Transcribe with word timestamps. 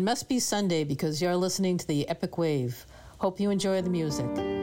It 0.00 0.04
must 0.04 0.30
be 0.30 0.38
Sunday 0.38 0.84
because 0.84 1.20
you're 1.20 1.36
listening 1.36 1.76
to 1.76 1.86
the 1.86 2.08
Epic 2.08 2.38
Wave. 2.38 2.86
Hope 3.18 3.38
you 3.38 3.50
enjoy 3.50 3.82
the 3.82 3.90
music. 3.90 4.59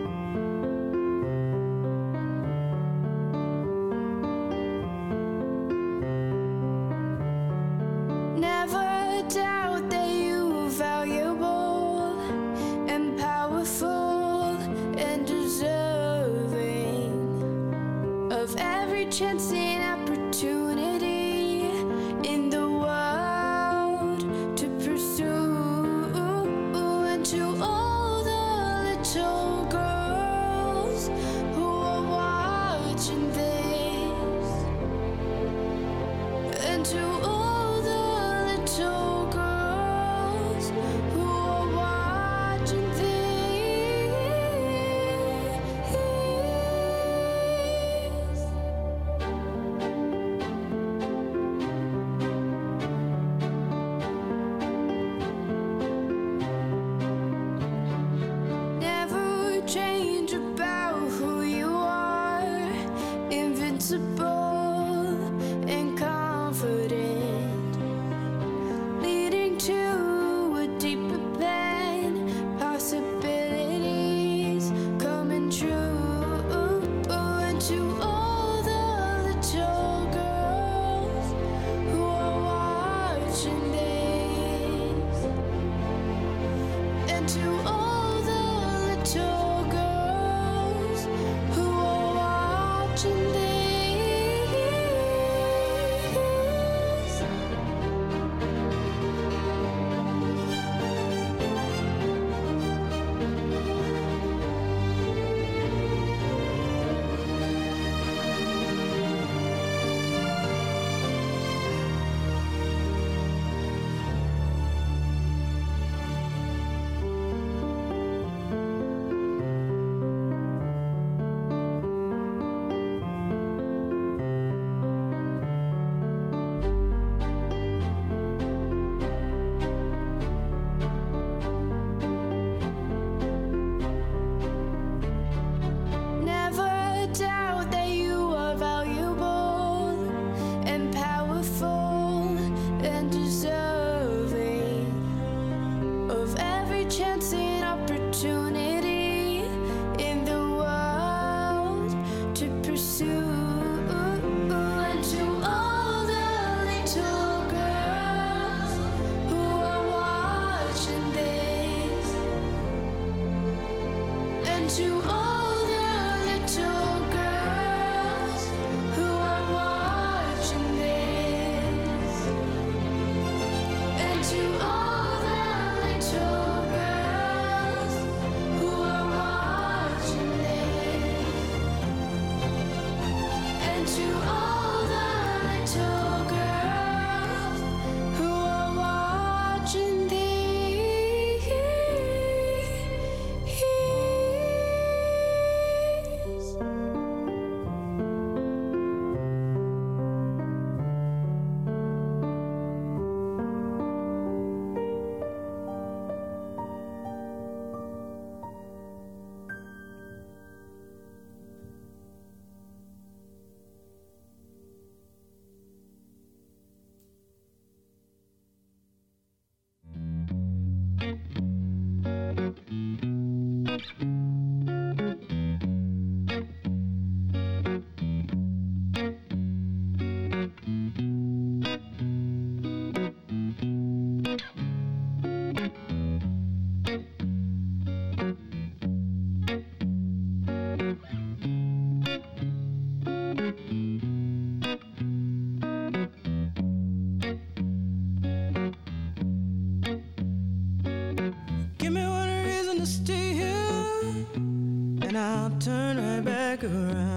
back 256.60 256.72
around. 256.72 257.17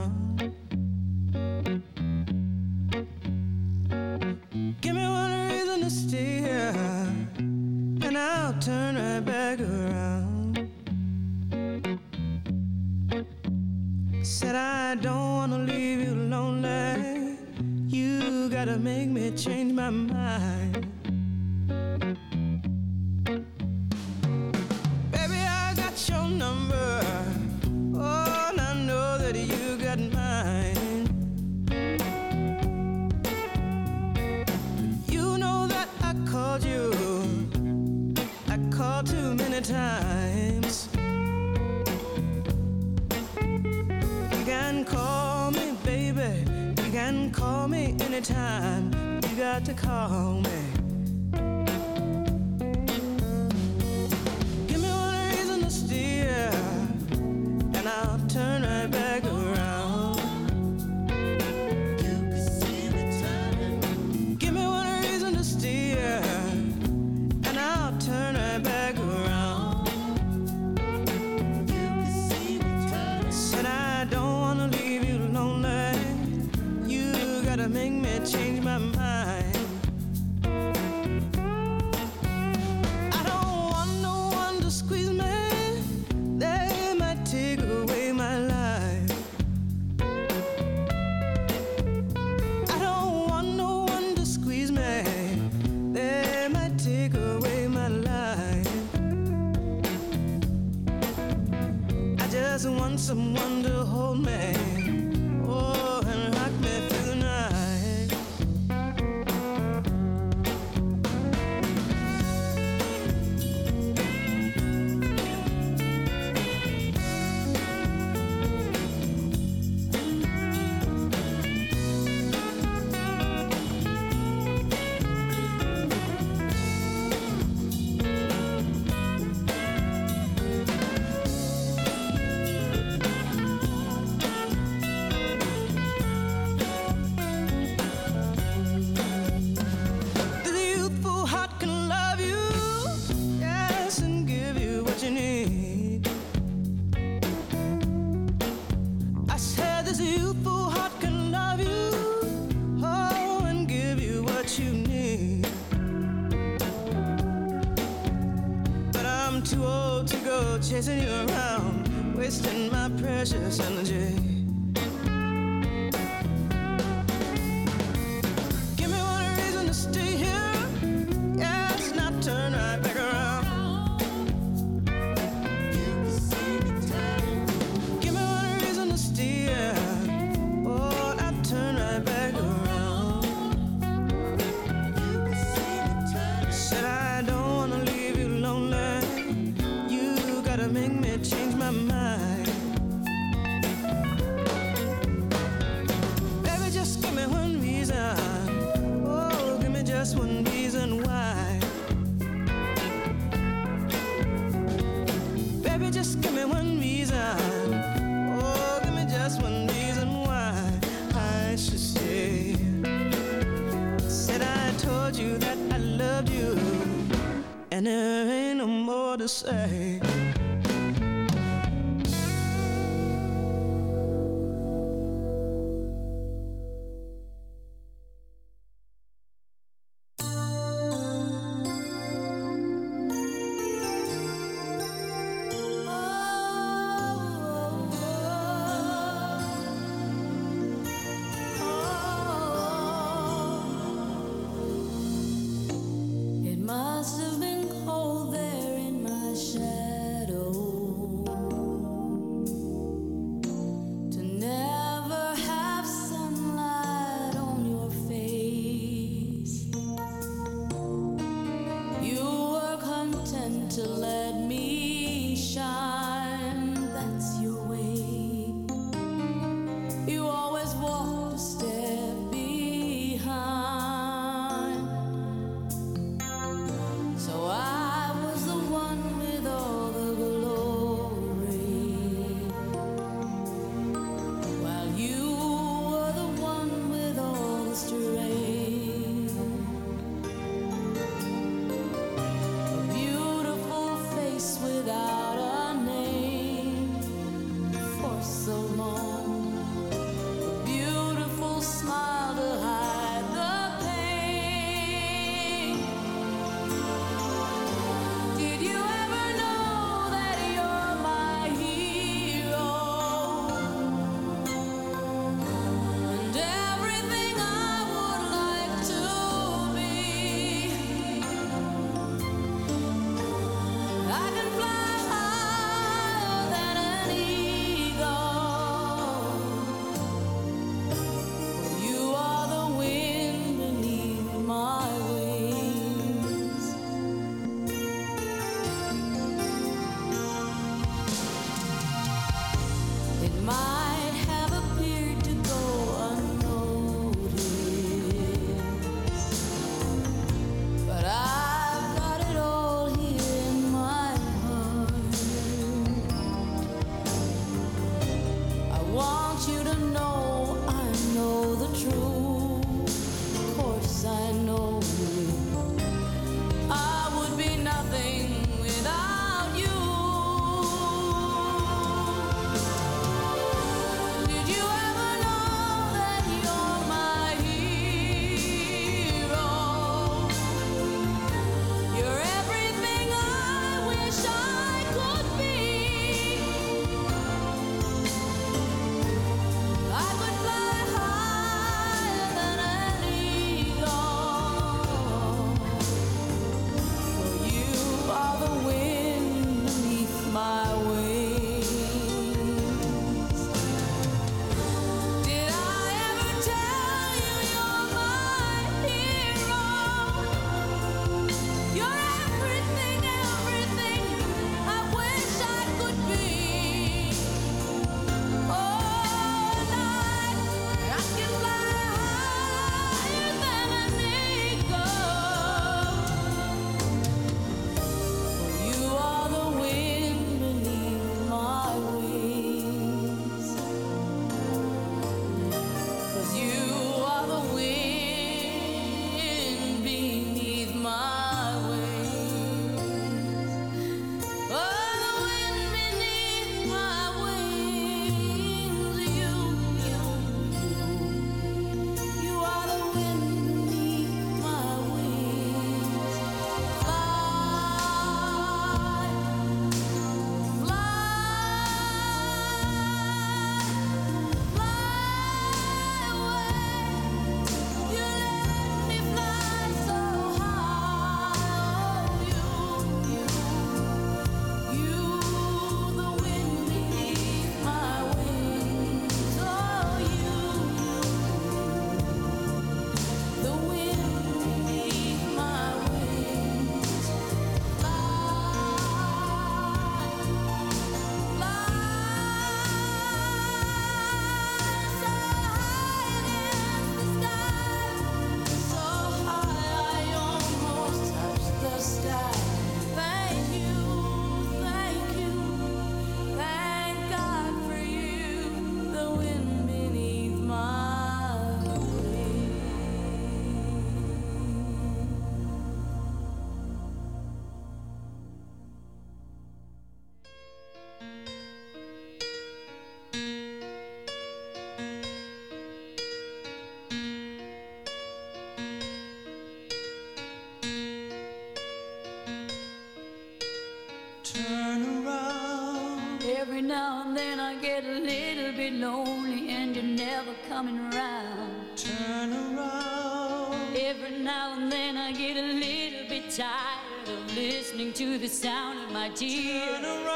lonely 538.81 539.51
and 539.51 539.77
you're 539.77 539.85
never 539.85 540.35
coming 540.49 540.79
around. 540.79 541.77
Turn 541.77 542.33
around. 542.33 543.77
Every 543.77 544.19
now 544.19 544.55
and 544.57 544.73
then 544.73 544.97
I 544.97 545.13
get 545.13 545.37
a 545.37 545.43
little 545.43 546.09
bit 546.09 546.31
tired 546.31 547.09
of 547.09 547.37
listening 547.37 547.93
to 547.95 548.19
the 548.19 548.29
sound 548.29 548.79
of 548.85 548.91
my 548.91 549.11
tears. 549.11 549.69
Turn 549.69 549.85
around. 549.85 550.10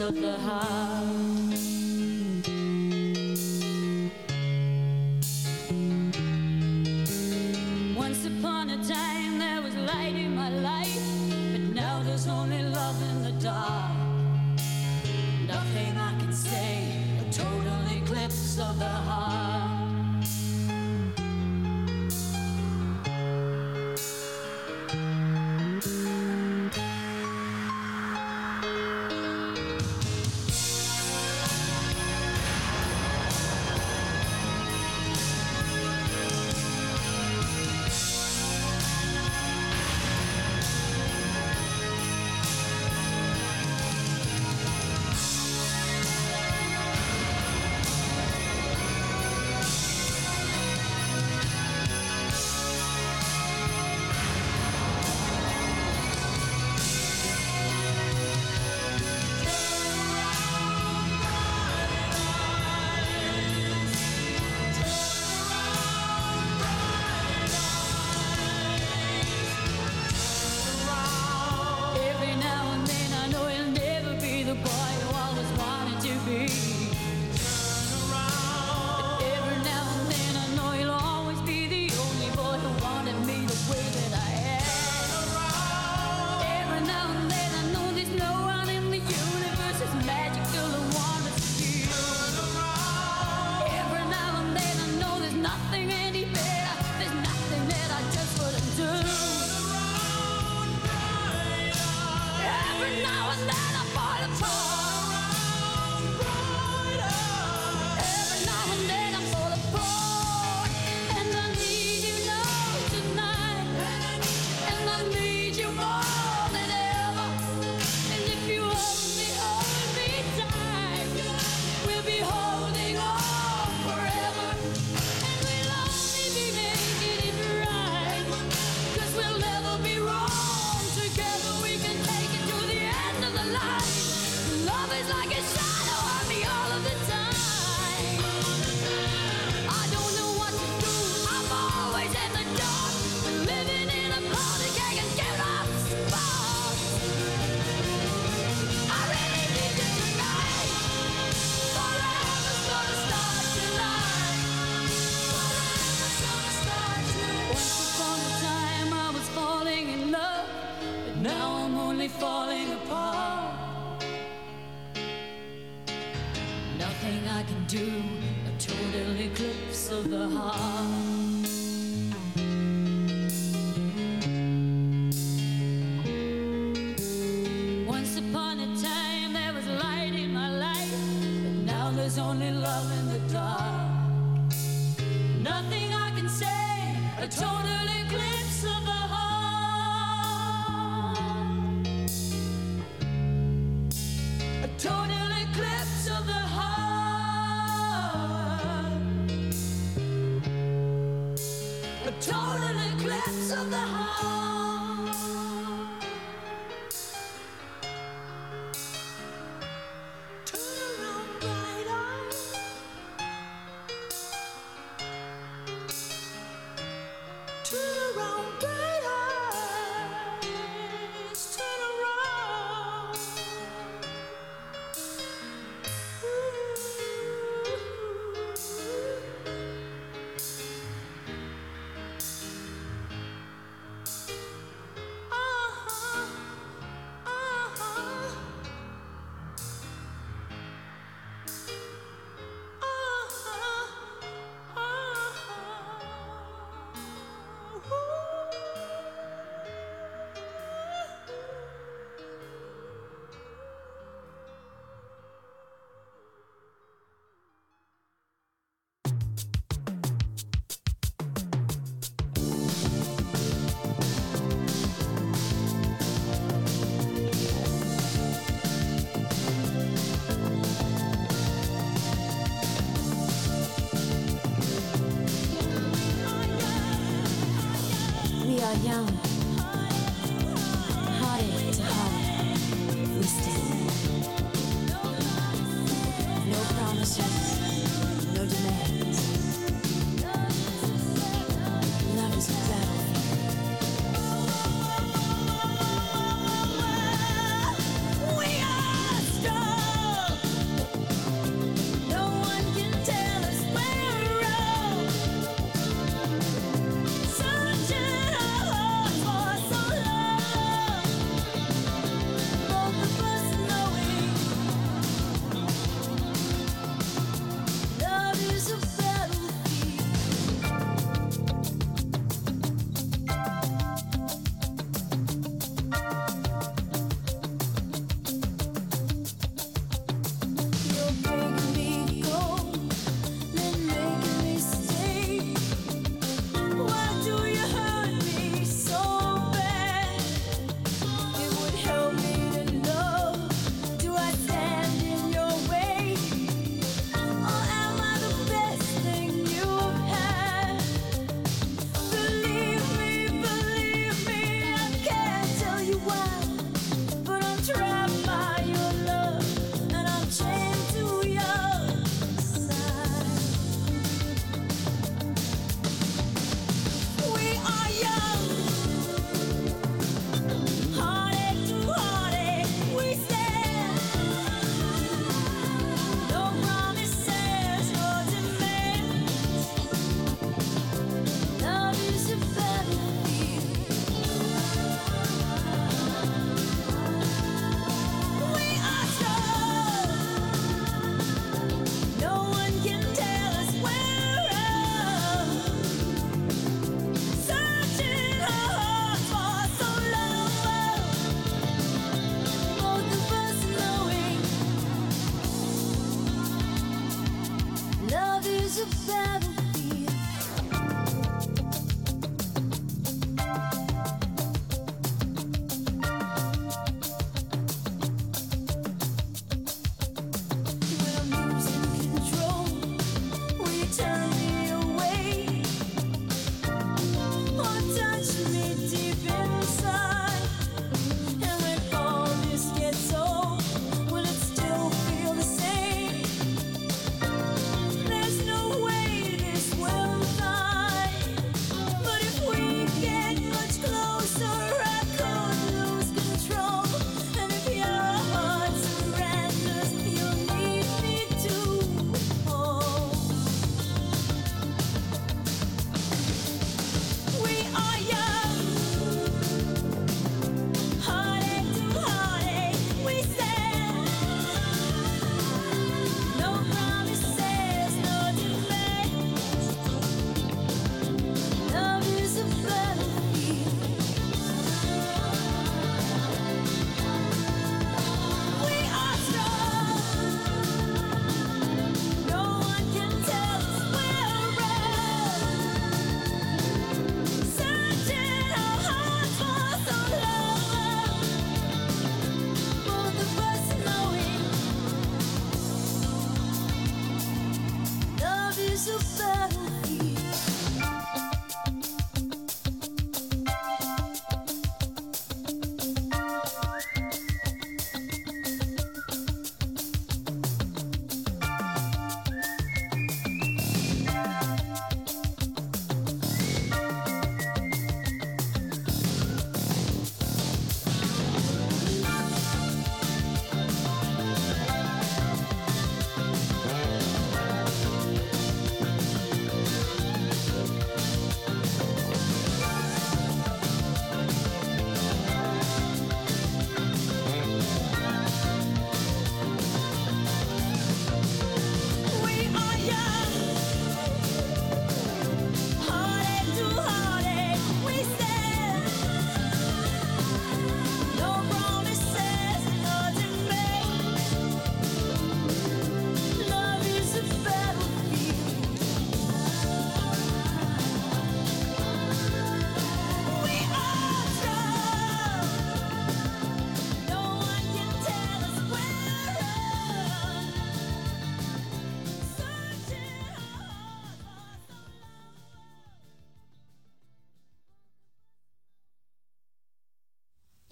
of 0.00 0.20
the 0.20 0.32
heart. 0.38 0.95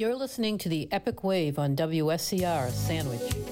You're 0.05 0.15
listening 0.17 0.59
to 0.59 0.69
the 0.69 0.87
Epic 0.93 1.25
Wave 1.25 1.59
on 1.59 1.77
WSCR 1.77 2.71
Sandwich. 2.73 3.44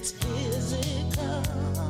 it's 0.00 0.12
physical. 0.12 1.89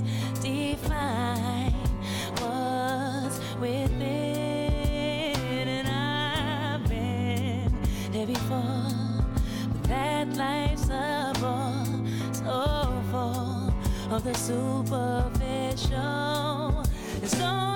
define 0.61 1.73
what's 2.39 3.39
within. 3.59 3.99
And 5.67 5.87
I've 5.87 6.87
been 6.87 7.71
there 8.11 8.27
before, 8.27 8.91
but 9.71 9.83
that 9.89 10.27
life's 10.35 10.89
a 10.89 11.33
bore 11.39 11.85
so 12.33 13.03
full 13.11 13.73
of 14.15 14.23
the 14.23 14.33
superficial. 14.33 15.23
So 17.25 17.70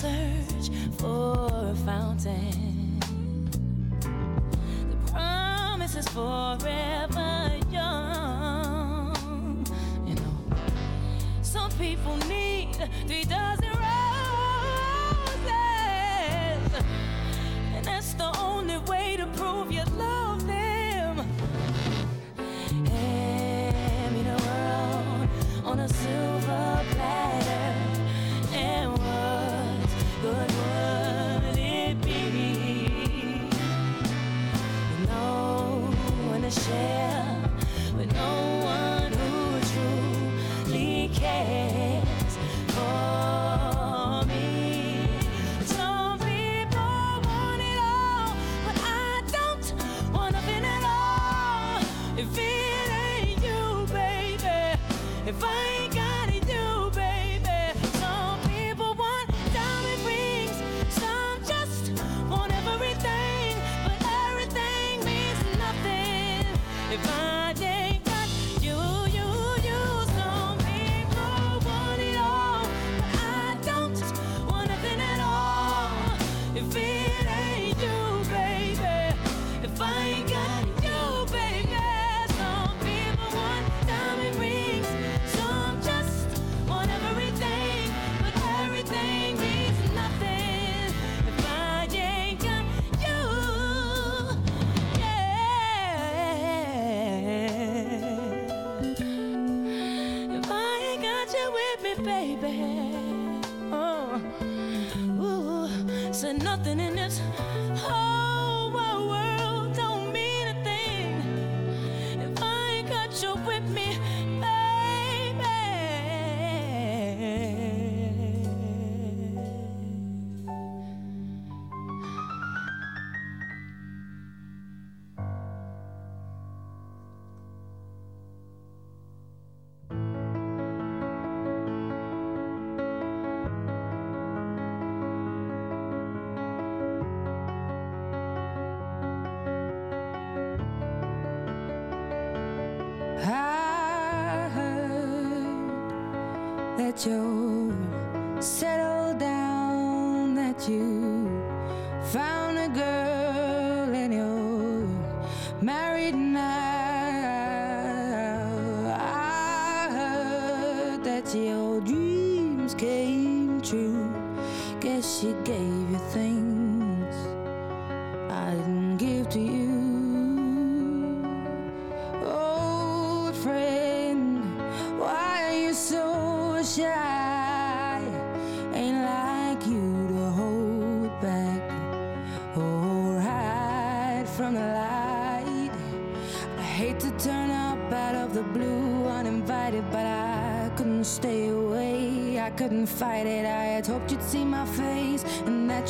search 0.00 0.70
for 0.98 1.48
a 1.50 1.74
fountain. 1.84 3.00
The 4.90 5.12
promise 5.12 5.96
is 5.96 6.08
forever 6.08 7.52
young. 7.70 9.64
You 10.06 10.14
know, 10.14 10.36
some 11.42 11.70
people 11.72 12.16
need 12.28 12.76
three 13.06 13.24
dozen. 13.24 13.65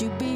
you 0.00 0.10
be 0.10 0.35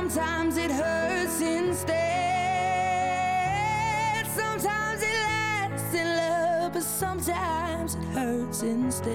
Sometimes 0.00 0.56
it 0.56 0.70
hurts 0.70 1.42
instead. 1.42 1.86
Sometimes 4.28 5.02
it 5.02 5.12
lasts 5.12 5.94
in 5.94 6.16
love, 6.16 6.72
but 6.72 6.82
sometimes 6.82 7.96
it 7.96 8.04
hurts 8.14 8.62
instead. 8.62 9.12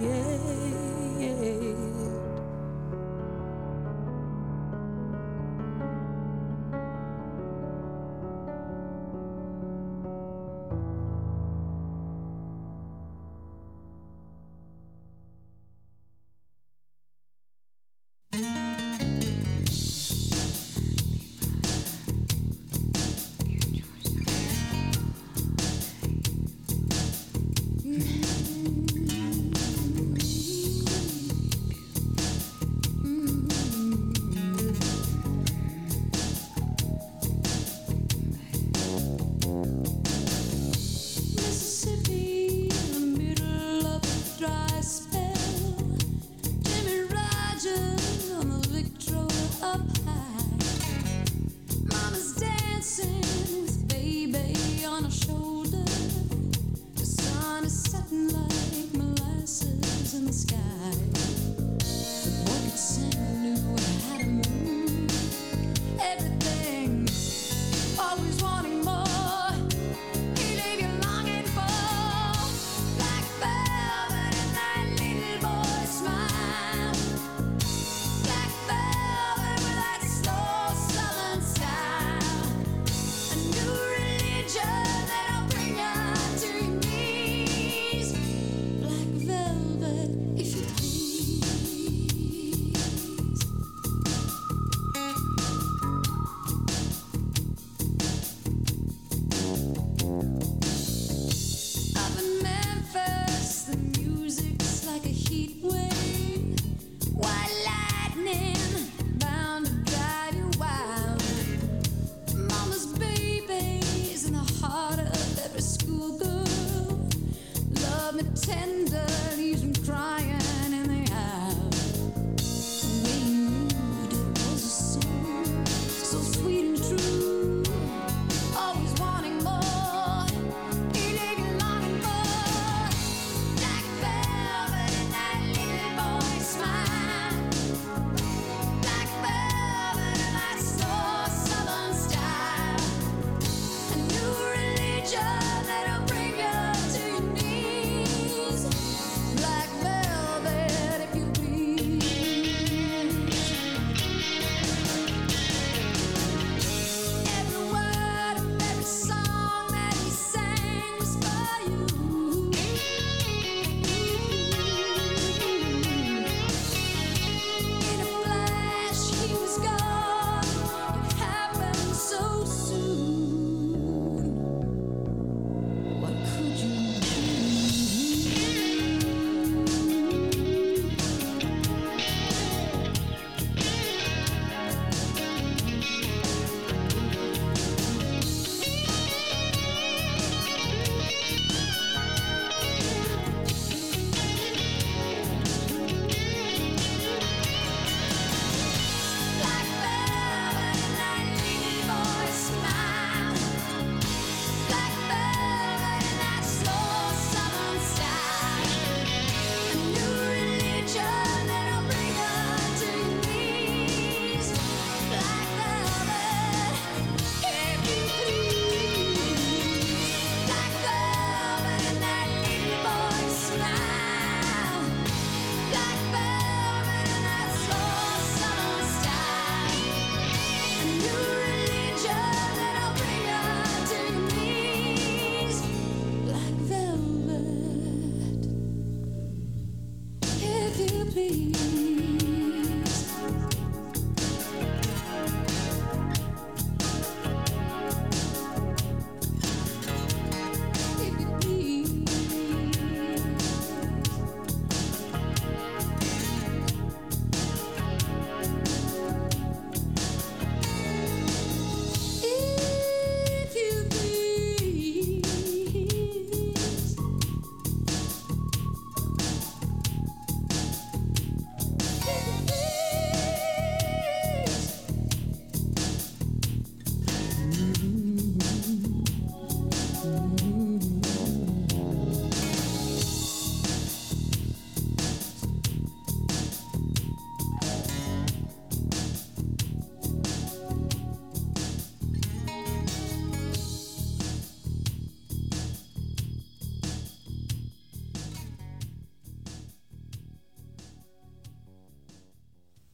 Yeah. 0.00 0.85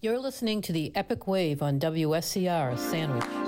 You're 0.04 0.18
listening 0.18 0.62
to 0.62 0.72
the 0.72 0.90
Epic 0.96 1.28
Wave 1.28 1.62
on 1.62 1.78
WSCR 1.78 2.76
Sandwich. 2.76 3.41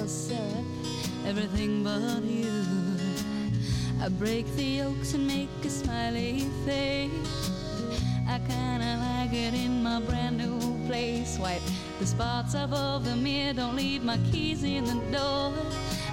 Maple 0.00 0.64
everything 1.26 1.82
but 1.82 2.22
you. 2.22 2.64
I 4.00 4.08
break 4.08 4.46
the 4.56 4.62
yolks 4.62 5.14
and 5.14 5.26
make 5.26 5.48
a 5.64 5.68
smiley 5.68 6.40
face. 6.64 7.50
I 8.28 8.38
kinda 8.46 8.98
like 9.00 9.32
it 9.32 9.54
in 9.54 9.82
my 9.82 10.00
brand 10.00 10.38
new 10.38 10.58
place. 10.86 11.38
Wipe 11.38 11.62
the 11.98 12.06
spots 12.06 12.54
off 12.54 12.72
of 12.72 13.04
the 13.04 13.16
mirror, 13.16 13.54
don't 13.54 13.76
leave 13.76 14.04
my 14.04 14.18
keys 14.30 14.62
in 14.62 14.84
the 14.84 15.00
door. 15.16 15.52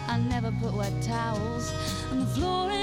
I 0.08 0.18
never 0.18 0.52
put 0.62 0.74
wet 0.74 0.94
towels 1.02 1.72
on 2.12 2.20
the 2.20 2.26
floor 2.26 2.75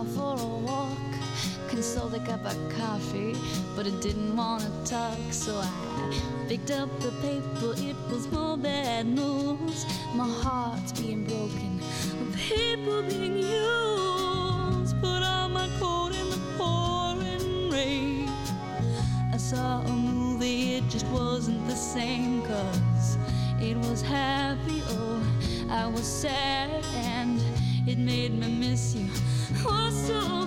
out 0.00 0.06
for 0.08 0.40
a 0.40 0.46
walk. 0.46 0.98
Consoled 1.68 2.14
a 2.14 2.20
cup 2.20 2.44
of 2.44 2.56
coffee, 2.76 3.34
but 3.76 3.86
it 3.86 4.00
didn't 4.00 4.34
want 4.36 4.62
to 4.62 4.90
talk, 4.90 5.18
so 5.30 5.52
I 5.56 6.46
picked 6.48 6.70
up 6.70 6.88
the 7.00 7.10
paper. 7.22 7.74
It 7.76 7.96
was 8.10 8.30
more 8.32 8.56
bad 8.56 9.06
news. 9.06 9.86
My 10.14 10.28
heart's 10.28 10.92
being 10.92 11.24
broken, 11.24 11.80
the 12.18 12.36
paper 12.36 13.02
being 13.02 13.36
used. 13.36 15.00
Put 15.00 15.22
on 15.22 15.52
my 15.52 15.68
coat 15.78 16.12
in 16.14 16.30
the 16.30 16.40
pouring 16.56 17.70
rain. 17.70 18.28
I 19.32 19.36
saw 19.36 19.82
a 19.82 19.92
movie, 19.92 20.74
it 20.76 20.88
just 20.88 21.06
wasn't 21.06 21.66
the 21.68 21.76
same, 21.76 22.42
cause 22.42 23.16
it 23.60 23.76
was 23.76 24.02
happy, 24.02 24.82
oh, 24.88 25.22
I 25.70 25.86
was 25.86 26.06
sad, 26.06 26.84
and 26.94 27.40
it 27.86 27.98
made 27.98 28.36
me 28.36 28.48
miss 28.48 28.94
you. 28.94 29.08
Was 29.64 30.39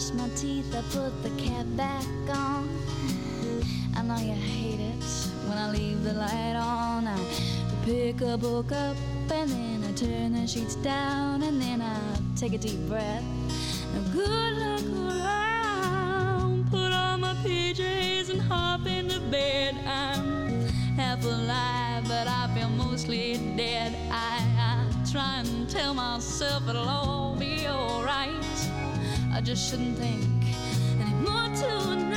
brush 0.00 0.12
my 0.12 0.28
teeth, 0.34 0.74
I 0.74 0.82
put 0.92 1.22
the 1.22 1.30
cap 1.30 1.66
back 1.76 2.04
on. 2.34 2.68
I 3.96 4.02
know 4.02 4.16
you 4.16 4.32
hate 4.32 4.80
it 4.80 5.02
when 5.46 5.58
I 5.58 5.70
leave 5.70 6.02
the 6.02 6.14
light 6.14 6.56
on. 6.56 7.06
I 7.06 7.18
pick 7.84 8.20
a 8.22 8.38
book 8.38 8.72
up 8.72 8.96
and 9.30 9.50
then 9.50 9.84
I 9.84 9.92
turn 9.92 10.32
the 10.32 10.46
sheets 10.46 10.76
down 10.76 11.42
and 11.42 11.60
then 11.60 11.82
I 11.82 11.98
take 12.36 12.54
a 12.54 12.58
deep 12.58 12.80
breath. 12.88 13.24
Now 13.92 14.12
good 14.12 14.56
luck 14.64 14.86
around, 15.06 16.70
put 16.70 16.92
on 16.92 17.20
my 17.20 17.34
PJs 17.44 18.30
and 18.30 18.40
hop 18.40 18.86
into 18.86 19.20
bed. 19.30 19.74
I'm 19.86 20.66
half 20.96 21.24
alive, 21.24 22.04
but 22.04 22.26
I 22.26 22.50
feel 22.54 22.70
mostly 22.70 23.34
dead. 23.56 23.94
I, 24.10 24.40
I 24.58 25.10
try 25.12 25.40
and 25.40 25.68
tell 25.68 25.92
myself 25.92 26.68
it'll 26.68 26.88
all. 26.88 27.09
I 29.40 29.42
just 29.42 29.70
shouldn't 29.70 29.96
think 29.96 30.22
anymore 31.00 31.48
tonight, 31.56 32.09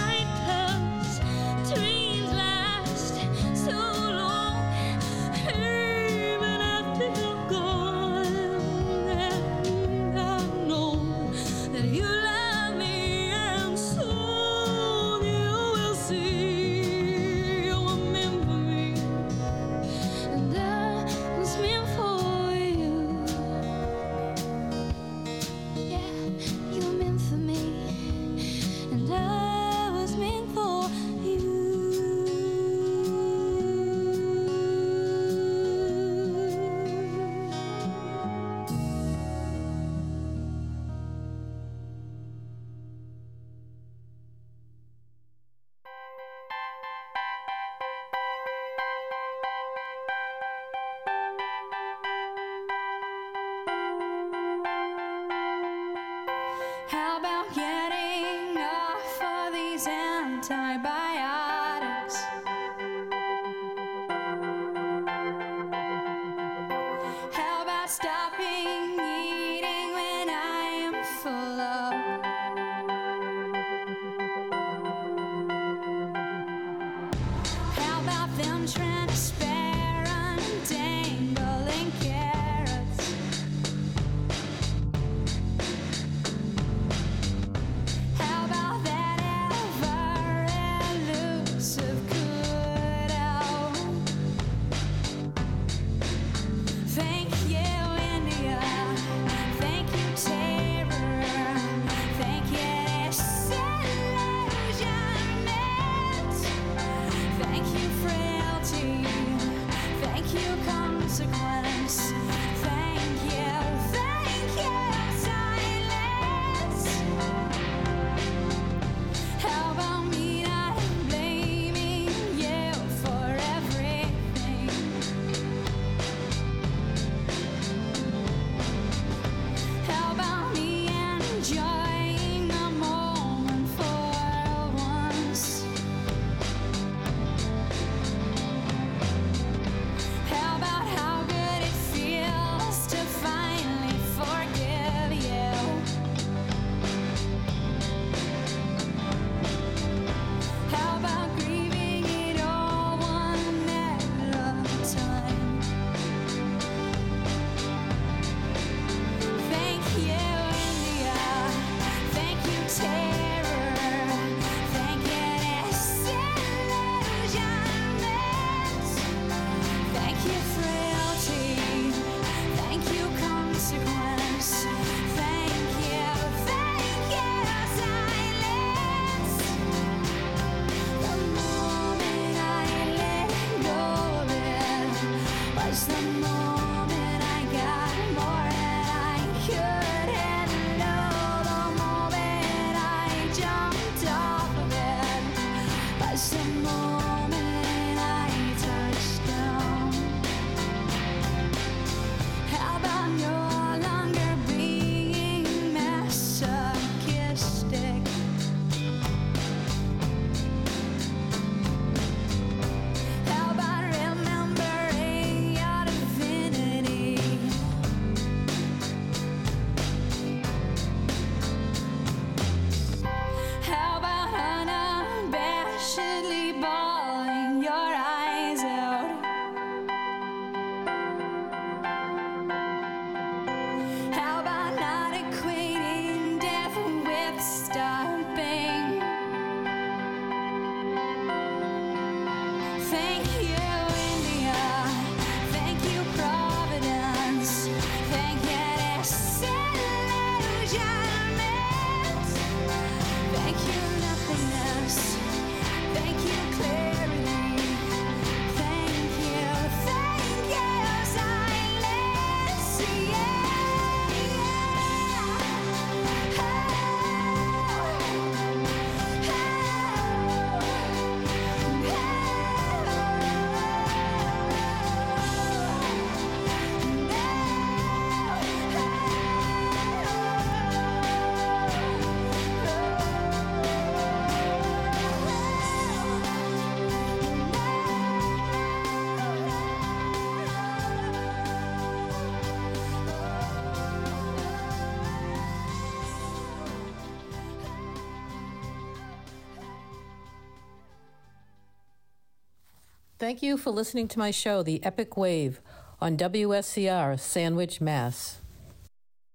Thank 303.23 303.41
you 303.41 303.55
for 303.55 303.71
listening 303.71 304.09
to 304.09 304.19
my 304.19 304.31
show, 304.31 304.63
The 304.63 304.83
Epic 304.83 305.15
Wave, 305.15 305.61
on 306.01 306.17
WSCR, 306.17 307.17
Sandwich, 307.17 307.79
Mass. 307.79 308.41